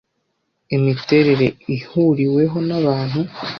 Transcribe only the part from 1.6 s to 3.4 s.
ihuriweho na abantu